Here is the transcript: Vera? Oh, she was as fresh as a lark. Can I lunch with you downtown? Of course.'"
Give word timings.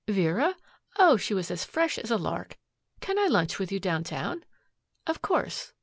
Vera? 0.07 0.55
Oh, 0.97 1.15
she 1.15 1.35
was 1.35 1.51
as 1.51 1.63
fresh 1.63 1.99
as 1.99 2.09
a 2.09 2.17
lark. 2.17 2.57
Can 3.01 3.19
I 3.19 3.27
lunch 3.27 3.59
with 3.59 3.71
you 3.71 3.79
downtown? 3.79 4.43
Of 5.05 5.21
course.'" 5.21 5.73